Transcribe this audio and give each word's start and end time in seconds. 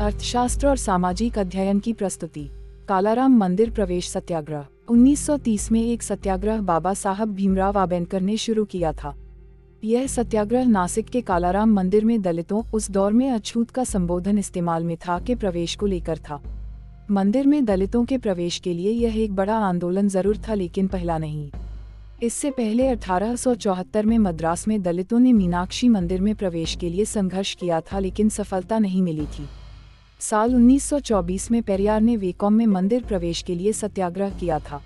अर्थशास्त्र 0.00 0.66
और 0.66 0.76
सामाजिक 0.76 1.38
अध्ययन 1.38 1.80
की 1.80 1.92
प्रस्तुति। 1.92 2.50
कालाराम 2.88 3.36
मंदिर 3.36 3.70
प्रवेश 3.70 4.08
सत्याग्रह। 4.08 4.66
1930 4.90 5.70
में 5.72 5.80
एक 5.82 6.02
सत्याग्रह 6.02 6.60
बाबा 6.60 6.94
साहब 6.94 7.34
भीमराव 7.34 7.78
आंबेडकर 7.78 8.20
ने 8.20 8.36
शुरू 8.36 8.64
किया 8.64 8.92
था। 8.92 9.14
यह 9.84 10.06
सत्याग्रह 10.06 10.64
नासिक 10.64 11.08
के 11.08 11.20
कालाराम 11.20 11.72
मंदिर 11.72 12.04
में 12.04 12.22
दलितों, 12.22 12.62
उस 12.74 12.90
दौर 12.90 13.12
में 13.12 13.30
अछूत 13.30 13.70
का 13.70 13.84
संबोधन 13.84 14.38
इस्तेमाल 14.38 14.84
में 14.84 14.96
था 14.96 15.20
के 15.20 15.34
प्रवेश 15.34 15.76
को 15.76 15.86
लेकर 15.86 16.18
था। 16.18 16.42
मंदिर 17.10 17.46
में 17.46 17.64
दलितों 17.64 18.04
के 18.04 18.18
प्रवेश 18.18 18.58
के 18.58 18.72
लिए 18.72 18.90
यह 18.90 19.22
एक 19.22 19.34
बड़ा 19.34 19.58
आंदोलन 19.58 20.08
ज़रूर 20.08 20.38
था 20.38 20.54
लेकिन 20.54 20.88
पहला 20.88 21.18
नहीं। 21.18 21.50
इससे 22.22 22.50
पहले 22.50 22.88
1874 22.88 24.04
में 24.04 24.18
मद्रास 24.18 24.68
में 24.68 24.80
दलितों 24.82 25.18
ने 25.18 25.32
मीनाक्षी 25.32 25.88
मंदिर 25.88 26.20
में 26.20 26.34
प्रवेश 26.34 26.76
के 26.76 26.88
लिए 26.88 27.04
संघर्ष 27.04 27.54
किया 27.54 27.80
था 27.80 27.98
लेकिन 27.98 28.28
सफलता 28.28 28.78
नहीं 28.78 29.02
मिली 29.02 29.26
थी। 29.26 29.48
साल 30.30 30.54
1924 30.54 31.50
में 31.50 31.62
पेरियार 31.62 32.00
ने 32.00 32.16
वेकॉम 32.16 32.52
में 32.52 32.66
मंदिर 32.66 33.02
प्रवेश 33.02 33.42
के 33.42 33.54
लिए 33.54 33.72
सत्याग्रह 33.72 34.30
किया 34.30 34.58
था। 34.58 34.82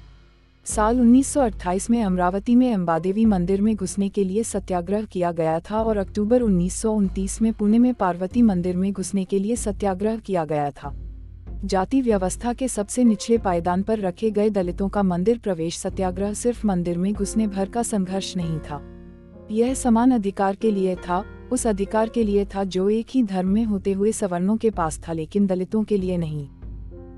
साल 0.64 1.01
1928 1.01 1.91
में 1.91 2.02
अमरावती 2.02 2.55
में 2.55 2.74
अम्बादेवी 2.74 3.24
मंदिर 3.24 3.61
में 3.61 3.77
घुसने 3.77 4.09
के 4.09 4.24
लिए 4.24 4.42
सत्याग्रह 4.42 5.02
किया 5.02 5.33
गया 5.33 5.61
था 5.61 5.83
और 5.83 5.97
अक्टूबर 5.97 6.41
उन्नीस 6.41 6.74
सौ 6.74 6.92
उनतीस 6.92 7.42
में 7.42 7.52
पुणे 7.52 7.78
में 7.78 7.95
पार्वती 7.95 8.42
मंदिर 8.42 8.77
में 8.77 8.92
घुसने 8.92 9.24
के 9.24 9.38
लिए 9.38 9.56
सत्याग्रह 9.56 10.16
किया 10.16 10.45
गया 10.45 10.70
था। 10.70 10.95
जाति 11.64 12.00
व्यवस्था 12.00 12.52
के 12.52 12.69
सबसे 12.69 13.05
निचले 13.05 13.39
पायदान 13.39 13.83
पर 13.83 13.98
रखे 13.98 14.30
गए 14.30 14.50
दलितों 14.50 14.89
का 14.89 15.02
मंदिर 15.02 15.39
प्रवेश 15.39 15.78
सत्याग्रह 15.78 16.34
सिर्फ़ 16.34 16.66
मंदिर 16.66 16.98
में 16.98 17.12
घुसने 17.12 17.47
भर 17.47 17.69
का 17.69 17.83
संघर्ष 17.83 18.36
नहीं 18.36 18.59
था। 18.59 18.83
यह 19.50 19.75
समान 19.75 20.11
अधिकार 20.11 20.55
के 20.55 20.70
लिए 20.70 20.97
था 20.97 21.25
उस 21.52 21.66
अधिकार 21.66 22.09
के 22.09 22.25
लिए 22.25 22.45
था 22.45 22.65
जो 22.65 22.91
एक 22.91 23.07
ही 23.11 23.23
धर्म 23.23 23.48
में 23.48 23.65
होते 23.65 23.92
हुए 23.92 24.12
सवर्णों 24.12 24.56
के 24.56 24.70
पास 24.70 25.00
था, 25.09 25.12
लेकिन 25.12 25.47
दलितों 25.47 25.84
के 25.84 25.97
लिए 25.97 26.17
नहीं। 26.17 26.48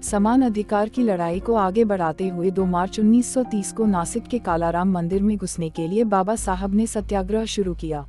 समान 0.03 0.43
अधिकार 0.43 0.89
की 0.89 1.03
लड़ाई 1.03 1.41
को 1.41 1.55
आगे 1.55 1.85
बढ़ाते 1.85 2.29
हुए 2.29 2.51
2 2.51 2.65
मार्च 2.65 3.01
1930 3.01 3.73
को 3.73 3.87
नासिक 3.87 4.23
के 4.23 4.39
कालाराम 4.39 4.93
मंदिर 4.93 5.23
में 5.23 5.37
घुसने 5.37 5.71
के 5.71 5.89
लिए 5.89 6.05
बाबा 6.05 6.37
साहब 6.37 6.75
ने 6.75 6.87
सत्याग्रह 6.87 7.45
शुरू 7.45 7.75
किया। 7.75 8.07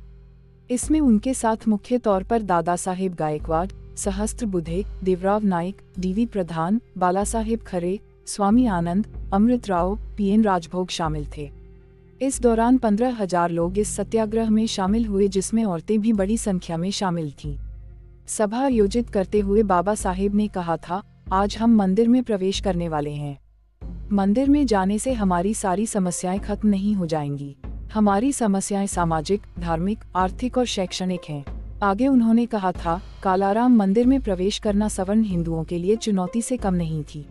इसमें 0.70 1.00
उनके 1.00 1.34
साथ 1.34 1.68
मुख्य 1.68 1.98
तौर 1.98 2.22
पर 2.22 2.42
दादा 2.42 2.76
Saheb 2.76 3.14
Gaikwad, 3.14 3.68
Sahastra 3.96 4.46
Budhe, 4.46 4.84
Devrao 5.04 5.44
Naik 5.44 5.82
DV 5.98 6.26
Pradhan, 6.26 6.80
Bala 6.98 7.24
Saheb 7.24 7.60
Khare, 7.60 8.00
Swami 8.26 8.66
Anand, 8.66 9.06
Amrit 9.32 9.68
Rao 9.68 9.98
P 10.16 10.28
N 10.28 10.44
Rajbhog 10.44 10.88
शामिल 10.88 11.26
थे। 11.36 11.61
इस 12.22 12.40
दौरान 12.40 12.76
पंद्रह 12.78 13.14
हज़ार 13.14 13.50
लोग 13.50 13.78
इस 13.78 13.94
सत्याग्रह 13.96 14.50
में 14.50 14.66
शामिल 14.66 15.06
हुए, 15.06 15.28
जिसमें 15.28 15.64
औरतें 15.64 16.00
भी 16.00 16.12
बड़ी 16.12 16.36
संख्या 16.36 16.76
में 16.76 16.90
शामिल 16.90 17.30
थीं। 17.30 17.56
सभा 18.26 18.58
आयोजित 18.58 19.08
करते 19.10 19.38
हुए 19.40 19.62
बाबा 19.62 19.94
साहेब 19.94 20.34
ने 20.34 20.46
कहा 20.48 20.76
था, 20.76 21.02
आज 21.32 21.56
हम 21.56 21.74
मंदिर 21.76 22.08
में 22.08 22.22
प्रवेश 22.22 22.60
करने 22.60 22.88
वाले 22.88 23.10
हैं। 23.10 23.38
मंदिर 24.12 24.50
में 24.50 24.66
जाने 24.66 24.98
से 24.98 25.12
हमारी 25.12 25.54
सारी 25.54 25.86
समस्याएँ 25.86 26.38
खत्म 26.38 26.68
नहीं 26.68 26.94
हो 26.94 27.06
जाएँगी। 27.06 27.56
हमारी 27.92 28.32
समस्याएँ 28.32 28.86
सामाजिक, 28.86 29.42
धार्मिक, 29.58 29.98
आर्थिक 30.16 30.58
और 30.58 30.66
शैक्षणिक 30.66 31.20
हैं। 31.28 31.44
आगे 31.82 32.06
उन्होंने 32.06 32.46
कहा 32.46 32.72
था, 32.72 33.00
कालाराम 33.22 33.76
मंदिर 33.76 34.06
में 34.06 34.20
प्रवेश 34.20 34.58
करना 34.58 34.88
सवर्ण 34.88 35.22
हिंदुओं 35.22 35.64
के 35.64 35.78
लिए 35.78 35.96
चुनौती 35.96 36.42
से 36.42 36.56
कम 36.56 36.74
नहीं 36.74 37.02
थी। 37.04 37.26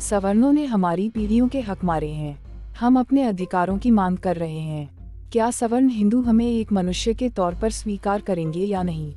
सवर्णों 0.00 0.52
ने 0.52 0.64
हमारी 0.64 1.08
पीढ़ियों 1.08 1.48
के 1.48 1.60
हक 1.60 1.84
मारे 1.84 2.10
हैं। 2.10 2.45
हम 2.80 2.98
अपने 2.98 3.22
अधिकारों 3.22 3.78
की 3.78 3.90
मांग 3.90 4.16
कर 4.16 4.36
रहे 4.36 4.58
हैं। 4.58 4.90
क्या 5.32 5.50
सवर्ण 5.50 5.88
हिंदू 5.88 6.20
हमें 6.20 6.46
एक 6.46 6.72
मनुष्य 6.72 7.14
के 7.14 7.28
तौर 7.28 7.54
पर 7.54 7.70
स्वीकार 7.70 8.20
करेंगे 8.20 8.64
या 8.64 8.82
नहीं? 8.82 9.14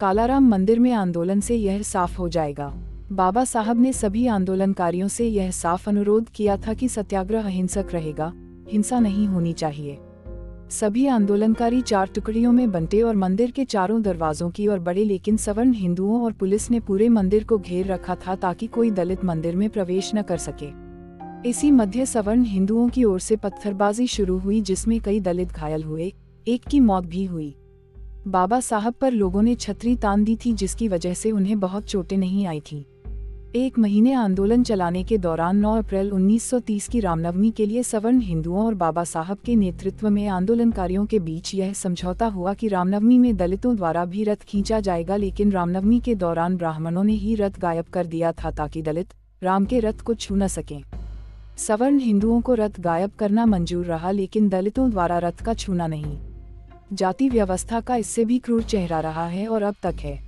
कालाराम 0.00 0.48
मंदिर 0.48 0.78
में 0.78 0.92
आंदोलन 0.92 1.40
से 1.40 1.56
यह 1.56 1.82
साफ़ 1.82 2.18
हो 2.18 2.28
जाएगा। 2.28 2.74
बाबा 3.12 3.44
साहब 3.44 3.80
ने 3.80 3.92
सभी 3.92 4.26
आंदोलनकारियों 4.26 5.08
से 5.08 5.28
यह 5.28 5.50
साफ़ 5.50 5.90
अनुरोध 5.90 6.28
किया 6.28 6.56
था 6.56 6.74
कि 6.74 6.88
सत्याग्रह 6.88 7.42
अहिंसक 7.42 7.86
रहेगा, 7.92 8.32
हिंसा 8.68 9.00
नहीं 9.00 9.26
होनी 9.26 9.52
चाहिए। 9.52 9.98
सभी 10.70 11.06
आंदोलनकारी 11.06 11.80
चार 11.80 12.06
टुकड़ियों 12.06 12.52
में 12.52 12.70
बंटे 12.70 13.02
और 13.02 13.16
मंदिर 13.16 13.50
के 13.50 13.64
चारों 13.64 14.02
दरवाजों 14.02 14.50
की 14.50 14.68
ओर 14.68 14.78
बढ़े, 14.78 15.04
लेकिन 15.04 15.36
सवर्ण 15.36 15.72
हिंदुओं 15.72 16.22
और 16.22 16.32
पुलिस 16.32 16.70
ने 16.70 16.80
पूरे 16.80 17.08
मंदिर 17.08 17.44
को 17.44 17.58
घेर 17.58 17.86
रखा 17.86 18.14
था 18.14 18.34
ताकि 18.34 18.66
कोई 18.66 18.90
दलित 18.90 19.24
मंदिर 19.24 19.56
में 19.56 19.70
प्रवेश 19.70 20.14
न 20.14 20.22
कर 20.22 20.36
सके। 20.36 20.87
इसी 21.46 21.70
मध्य 21.70 22.06
सवर्ण 22.06 22.42
हिंदुओं 22.42 22.88
की 22.88 23.04
ओर 23.04 23.20
से 23.20 23.36
पत्थरबाजी 23.36 24.06
शुरू 24.06 24.38
हुई, 24.38 24.60
जिसमें 24.60 25.00
कई 25.00 25.20
दलित 25.20 25.48
घायल 25.48 25.82
हुए। 25.82 26.12
एक 26.48 26.64
की 26.64 26.80
मौत 26.80 27.06
भी 27.06 27.24
हुई। 27.24 27.54
बाबा 28.26 28.60
साहब 28.60 28.94
पर 28.94 29.12
लोगों 29.12 29.42
ने 29.42 29.54
छतरी 29.54 29.96
तान 29.96 30.24
दी 30.24 30.36
थी, 30.36 30.52
जिसकी 30.52 30.88
वजह 30.88 31.14
से 31.14 31.30
उन्हें 31.30 31.60
बहुत 31.60 31.84
चोटें 31.84 32.16
नहीं 32.16 32.46
आई 32.46 32.60
थी। 32.60 32.86
एक 33.56 33.78
महीने 33.78 34.12
आंदोलन 34.12 34.62
चलाने 34.62 35.04
के 35.04 35.18
दौरान 35.18 35.56
9 35.56 35.78
अप्रैल 35.78 36.10
1930 36.10 36.88
की 36.88 37.00
रामनवमी 37.00 37.50
के 37.50 37.66
लिए 37.66 37.82
सवर्ण 37.82 38.20
हिंदुओं 38.20 38.66
और 38.66 38.74
बाबा 38.74 39.04
साहब 39.04 39.38
के 39.38 39.56
नेतृत्व 39.56 40.10
में 40.10 40.28
आंदोलनकारियों 40.28 41.06
के 41.06 41.18
बीच 41.18 41.54
यह 41.54 41.72
समझौता 41.72 42.26
हुआ 42.26 42.54
कि 42.54 42.68
रामनवमी 42.68 43.18
में 43.18 43.36
दलितों 43.36 43.76
द्वारा 43.76 44.04
भी 44.04 44.24
रथ 44.24 44.42
खींचा 44.42 44.80
जाएगा, 44.80 45.16
लेकिन 45.16 45.52
रामनवमी 45.52 46.00
के 46.00 46.14
दौरान 46.14 46.56
ब्राह्मणों 46.56 47.04
ने 47.04 47.12
ही 47.12 47.34
रथ 47.34 47.60
गायब 47.60 47.84
कर 47.84 48.06
दिया 48.06 48.32
था 48.32 48.50
ताकि 48.50 48.82
दलित 48.82 49.14
राम 49.42 49.64
के 49.64 49.80
रथ 49.80 50.00
को 50.00 50.14
छू 50.14 50.36
न 50.36 50.46
सकें। 50.46 50.82
सवर्ण 51.58 51.98
हिंदुओं 51.98 52.40
को 52.40 52.54
रथ 52.54 52.80
गायब 52.80 53.10
करना 53.18 53.46
मंजूर 53.46 53.86
रहा, 53.86 54.10
लेकिन 54.10 54.48
दलितों 54.48 54.90
द्वारा 54.90 55.18
रथ 55.18 55.44
का 55.44 55.54
छूना 55.54 55.86
नहीं। 55.86 56.18
जाति 56.92 57.28
व्यवस्था 57.28 57.80
का 57.80 57.96
इससे 57.96 58.24
भी 58.24 58.38
क्रूर 58.38 58.62
चेहरा 58.62 59.00
रहा 59.00 59.26
है 59.26 59.48
और 59.48 59.62
अब 59.62 59.74
तक 59.82 59.94
है। 60.00 60.18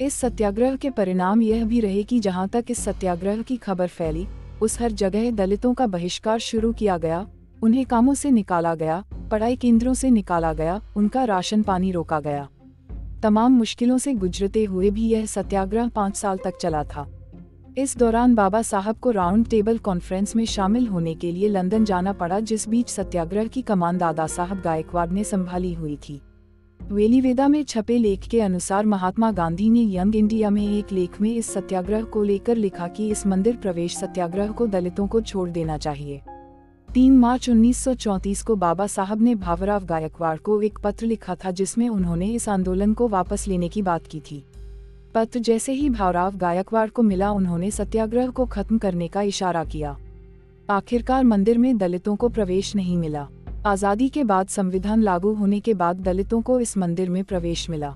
इस 0.00 0.14
सत्याग्रह 0.14 0.76
के 0.76 0.90
परिणाम 0.90 1.42
यह 1.42 1.64
भी 1.64 1.80
रहे 1.80 2.02
कि 2.02 2.20
जहाँ 2.20 2.48
तक 2.48 2.64
इस 2.70 2.84
सत्याग्रह 2.84 3.42
की 3.42 3.56
खबर 3.56 3.86
फैली, 3.86 4.26
उस 4.62 4.80
हर 4.80 4.92
जगह 4.92 5.30
दलितों 5.30 5.74
का 5.74 5.86
बहिष्कार 5.86 6.38
शुरू 6.38 6.72
किया 6.72 6.98
गया, 6.98 7.26
उन्हें 7.62 7.86
कामों 7.86 8.14
से 8.14 8.30
निकाला 8.30 8.74
गया, 8.74 9.04
पढ़ाई 9.30 9.56
केंद्रों 9.56 9.94
से 9.94 10.10
निकाला 10.10 10.52
गया, 10.52 10.80
उनका 10.96 11.24
राशन 11.24 11.62
पानी 11.62 11.92
रोका 11.92 12.20
गया। 12.20 12.48
तमाम 13.22 13.52
मुश्किलों 13.52 13.98
से 13.98 14.14
गुजरते 14.14 14.64
हुए 14.64 14.90
भी 14.90 15.08
यह 15.08 15.26
सत्याग्रह 15.26 15.88
पाँच 15.88 16.16
साल 16.16 16.38
तक 16.44 16.56
चला 16.56 16.84
था। 16.84 17.15
इस 17.76 17.96
दौरान 17.98 18.34
बाबा 18.34 18.60
साहब 18.62 18.96
को 18.96 19.10
राउंड 19.10 19.48
टेबल 19.48 19.78
कॉन्फ्रेंस 19.78 20.34
में 20.36 20.44
शामिल 20.44 20.86
होने 20.86 21.14
के 21.14 21.32
लिए 21.32 21.48
लंदन 21.48 21.84
जाना 21.84 22.12
पड़ा, 22.12 22.40
जिस 22.40 22.68
बीच 22.68 22.88
सत्याग्रह 22.88 23.46
की 23.46 23.62
कमान 23.62 23.98
दादा 23.98 24.26
साहब 24.26 24.60
गायकवाड़ 24.60 25.08
ने 25.10 25.24
संभाली 25.24 25.72
हुई 25.74 25.96
थी। 26.08 26.20
वेलीवेदा 26.80 27.48
में 27.48 27.62
छपे 27.64 27.98
लेख 27.98 28.28
के 28.28 28.40
अनुसार 28.40 28.86
महात्मा 28.86 29.30
गांधी 29.32 29.68
ने 29.70 29.82
यंग 29.96 30.16
इंडिया 30.16 30.50
में 30.50 30.62
एक 30.68 30.92
लेख 30.92 31.20
में 31.20 31.34
इस 31.34 31.52
सत्याग्रह 31.52 32.04
को 32.04 32.22
लेकर 32.22 32.56
लिखा 32.56 32.88
कि 32.88 33.10
इस 33.10 33.26
मंदिर 33.26 33.56
प्रवेश 33.56 33.96
सत्याग्रह 33.96 34.52
को 34.52 34.66
दलितों 34.66 35.06
को 35.06 35.20
छोड़ 35.20 35.48
देना 35.50 35.78
चाहिए। 35.78 36.20
तीन 36.94 37.18
मार्च 37.18 37.48
1934 37.50 38.42
को 38.42 38.56
बाबा 38.56 38.86
साहब 38.86 39.22
ने 39.22 39.34
भावराव 39.34 39.84
गायकवाड़ 39.84 40.36
को 40.38 40.60
एक 40.62 40.78
पत्र 40.78 41.06
लिखा 41.06 41.34
था, 41.34 41.50
जिसमें 41.50 41.88
उन्होंने 41.88 42.26
इस 42.26 42.48
आंदोलन 42.48 42.94
को 42.94 43.08
वापस 43.08 43.48
लेने 43.48 43.68
की 43.68 43.82
बात 43.82 44.06
की 44.06 44.20
थी। 44.20 44.44
पत्र 45.16 45.38
जैसे 45.38 45.72
ही 45.72 45.88
भावराव 45.90 46.36
गायकवाड़ 46.36 46.88
को 46.88 47.02
मिला, 47.02 47.30
उन्होंने 47.30 47.70
सत्याग्रह 47.70 48.26
को 48.28 48.44
खत्म 48.46 48.78
करने 48.78 49.06
का 49.08 49.22
इशारा 49.22 49.64
किया। 49.64 49.96
आखिरकार 50.70 51.24
मंदिर 51.24 51.58
में 51.58 51.78
दलितों 51.78 52.16
को 52.16 52.28
प्रवेश 52.28 52.74
नहीं 52.76 52.96
मिला। 52.96 53.26
आज़ादी 53.66 54.08
के 54.08 54.24
बाद 54.24 54.48
संविधान 54.48 55.02
लागू 55.02 55.32
होने 55.34 55.60
के 55.60 55.74
बाद 55.74 56.00
दलितों 56.00 56.42
को 56.42 56.58
इस 56.60 56.76
मंदिर 56.78 57.10
में 57.10 57.22
प्रवेश 57.24 57.68
मिला। 57.70 57.94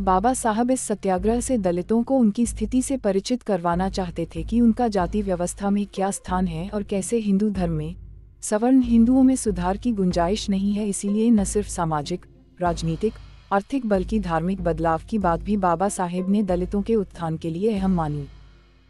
बाबा 0.00 0.32
साहब 0.34 0.70
इस 0.70 0.80
सत्याग्रह 0.80 1.40
से 1.40 1.58
दलितों 1.58 2.02
को 2.02 2.18
उनकी 2.18 2.46
स्थिति 2.46 2.82
से 2.82 2.96
परिचित 2.96 3.42
करवाना 3.42 3.88
चाहते 3.90 4.26
थे 4.36 4.44
कि 4.44 4.60
उनका 4.60 4.88
जाति 4.88 5.22
व्यवस्था 5.22 5.70
में 5.70 5.86
क्या 5.86 6.10
स्थान 6.10 6.46
है 6.46 6.68
और 6.68 6.82
कैसे 6.82 7.18
हिंदू 7.18 7.50
धर्म 7.50 7.72
में 7.72 7.94
सवर्ण 8.42 8.82
हिंदुओं 8.82 9.22
में 9.22 9.36
सुधार 9.36 9.76
की 9.76 9.92
गुंजाइश 9.92 10.50
नहीं 10.50 10.72
है, 10.72 10.88
इसीलिए 10.88 11.30
न 11.30 11.44
सिर्फ़ 11.44 11.68
सामाजिक, 11.68 12.26
राजनीतिक 12.60 13.12
आर्थिक 13.52 13.86
बल्कि 13.86 14.18
धार्मिक 14.20 14.60
बदलाव 14.60 15.00
की 15.10 15.18
बात 15.18 15.42
भी 15.42 15.56
बाबा 15.56 15.88
साहेब 15.88 16.28
ने 16.28 16.42
दलितों 16.42 16.82
के 16.82 16.94
उत्थान 16.94 17.36
के 17.36 17.50
लिए 17.50 17.72
अहम 17.74 17.94
मानी। 17.94 18.26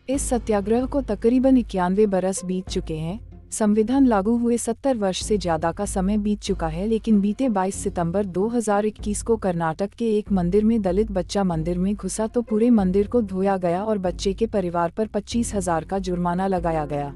इस 0.09 0.23
सत्याग्रह 0.23 0.87
को 0.87 1.03
तकरीबन 1.03 1.57
इक्यानवे 1.57 2.07
बरस 2.07 2.45
बीत 2.45 2.69
चुके 2.69 2.95
हैं। 2.95 3.51
संविधान 3.51 4.07
लागू 4.07 4.37
हुए 4.37 4.57
सत्तर 4.59 4.97
वर्ष 4.97 5.23
से 5.23 5.39
ज़्यादा 5.39 5.73
का 5.73 5.85
समय 5.85 6.19
बीत 6.19 6.41
चुका 6.41 6.69
है, 6.69 6.87
लेकिन 6.87 7.21
बीते 7.21 7.49
22 7.49 7.75
सितंबर 7.75 8.27
2021 8.27 9.23
को 9.23 9.37
कर्नाटक 9.37 9.91
के 9.91 10.19
एक 10.19 10.33
मंदिर 10.33 10.65
में 10.65 10.81
दलित 10.83 11.13
बच्चा 11.13 11.45
मंदिर 11.45 11.79
में 11.79 11.95
घुसा 11.95 12.27
तो 12.27 12.43
पूरे 12.43 12.71
मंदिर 12.71 13.07
को 13.07 13.23
धोया 13.23 13.57
गया 13.57 13.85
और 13.85 13.99
बच्चे 13.99 14.33
के 14.33 14.47
परिवार 14.47 14.91
पर 14.91 15.07
पच्चीस 15.07 15.55
हज़ार 15.55 15.85
का 15.85 15.99
जुर्माना 15.99 16.47
लगाया 16.47 16.85
गया। 16.87 17.13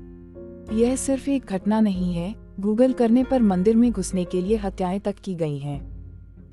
यह 0.72 0.96
सिर्फ़ 0.96 1.30
एक 1.30 1.46
घटना 1.46 1.80
नहीं 1.80 2.14
है, 2.14 2.34
गूगल 2.60 2.92
करने 2.92 3.24
पर 3.24 3.42
मंदिर 3.42 3.76
में 3.76 3.90
घुसने 3.92 4.24
के 4.24 4.40
लिए 4.40 4.56
हत्याएँ 4.56 5.00
तक 5.00 5.14
की 5.24 5.34
गई 5.34 5.58
हैं। 5.58 5.91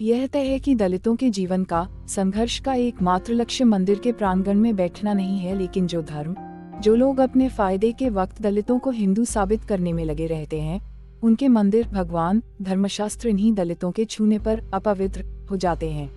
यह 0.02 0.28
तय 0.28 0.40
है 0.40 0.60
कि 0.60 0.76
दलितों 0.76 1.16
के 1.16 1.30
जीवन 1.30 1.64
का, 1.64 1.88
संघर्ष 2.08 2.60
का 2.60 2.74
एकमात्र 2.74 3.34
लक्ष्य 3.34 3.64
मंदिर 3.64 4.00
के 4.00 4.12
प्रांगण 4.12 4.54
में 4.54 4.76
बैठना 4.76 5.14
नहीं 5.14 5.40
है, 5.40 5.58
लेकिन 5.58 5.88
जो 5.88 6.02
धर्म, 6.02 6.36
जो 6.82 6.96
लोग 6.96 7.20
अपने 7.20 7.50
फ़ायदे 7.50 7.92
के 7.92 8.10
वक्त 8.10 8.42
दलितों 8.42 8.80
को 8.80 8.90
हिंदू 8.90 9.26
साबित 9.26 9.64
करने 9.64 9.94
में 9.94 10.06
लगे 10.06 10.28
रहते 10.28 10.62
हैं, 10.62 10.82
उनके 11.24 11.48
मंदिर, 11.48 11.88
भगवान, 11.88 12.44
धर्मशास्त्र 12.62 13.30
इन्हीं 13.30 13.54
दलितों 13.54 13.92
के 13.92 14.06
छूने 14.06 14.40
पर 14.40 14.64
अपवित्र 14.74 15.26
हो 15.52 15.58
जाते 15.58 15.90
हैं। 15.90 16.12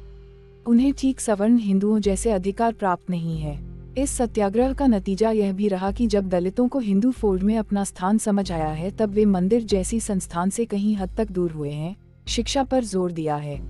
उन्हें 0.67 0.93
ठीक 0.93 1.21
सवर्ण 1.21 1.59
हिंदुओं 1.59 1.99
जैसे 1.99 2.31
अधिकार 2.31 2.73
प्राप्त 2.73 3.11
नहीं 3.11 3.39
है। 3.39 3.59
इस 3.99 4.11
सत्याग्रह 4.11 4.73
का 4.73 4.87
नतीजा 4.87 5.31
यह 5.31 5.53
भी 5.53 5.69
रहा 5.69 5.91
कि 5.91 6.07
जब 6.07 6.29
दलितों 6.29 6.69
को 6.69 6.79
हिंदू 6.79 7.11
फोल्ड 7.11 7.43
में 7.43 7.59
अपना 7.59 7.85
स्थान 7.85 8.19
समझ 8.19 8.53
आया 8.53 8.69
है, 8.69 8.91
तब 8.91 9.11
वे 9.11 9.25
मंदिर 9.25 9.63
जैसी 9.63 10.01
संस्थान 10.01 10.51
से 10.51 10.65
कहीं 10.65 10.97
हद 10.97 11.11
तक 11.17 11.31
दूर 11.31 11.51
हुए 11.51 11.71
हैं। 11.71 11.97
शिक्षा 12.27 12.63
पर 12.65 12.85
ज़ोर 12.85 13.13
दिया 13.13 13.37
है। 13.37 13.61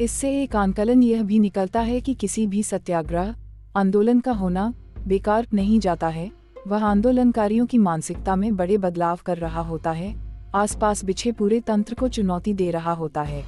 इससे 0.00 0.30
एक 0.42 0.56
आंकलन 0.56 1.02
यह 1.02 1.22
भी 1.22 1.38
निकलता 1.38 1.80
है 1.80 2.00
कि 2.00 2.14
किसी 2.14 2.46
भी 2.46 2.62
सत्याग्रह, 2.62 3.34
आंदोलन 3.76 4.20
का 4.20 4.32
होना 4.32 4.72
बेकार 5.06 5.46
नहीं 5.54 5.78
जाता 5.80 6.08
है, 6.08 6.30
वह 6.68 6.84
आंदोलनकारियों 6.84 7.66
की 7.66 7.78
मानसिकता 7.78 8.36
में 8.36 8.56
बड़े 8.56 8.78
बदलाव 8.78 9.18
कर 9.26 9.38
रहा 9.38 9.60
होता 9.60 9.90
है, 9.92 10.14
आसपास 10.54 11.04
बिछे 11.04 11.32
पूरे 11.32 11.60
तंत्र 11.60 11.94
को 11.94 12.08
चुनौती 12.08 12.54
दे 12.54 12.70
रहा 12.70 12.92
होता 12.92 13.22
है। 13.22 13.44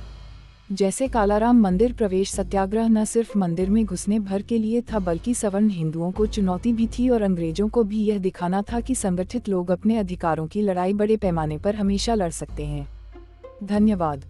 जैसे 0.72 1.08
कालाराम 1.08 1.60
मंदिर 1.60 1.92
प्रवेश 1.92 2.30
सत्याग्रह 2.30 2.88
न 2.88 3.04
सिर्फ़ 3.04 3.36
मंदिर 3.38 3.70
में 3.70 3.84
घुसने 3.84 4.18
भर 4.20 4.42
के 4.42 4.58
लिए 4.58 4.80
था 4.82 4.98
बल्कि 4.98 5.34
सवर्ण 5.34 5.68
हिंदुओं 5.68 6.10
को 6.12 6.26
चुनौती 6.26 6.72
भी 6.72 6.86
थी 6.88 7.08
और 7.08 7.22
अंग्रेज़ों 7.22 7.68
को 7.68 7.82
भी 7.84 8.04
यह 8.04 8.18
दिखाना 8.18 8.62
था 8.62 8.80
कि 8.80 8.94
संगठित 8.94 9.48
लोग 9.48 9.70
अपने 9.70 9.98
अधिकारों 9.98 10.46
की 10.46 10.62
लड़ाई 10.62 10.92
बड़े 10.92 11.16
पैमाने 11.16 11.58
पर 11.58 11.74
हमेशा 11.74 12.14
लड़ 12.14 12.30
सकते 12.30 12.66
हैं। 12.66 12.88
धन्यवाद। 13.62 14.24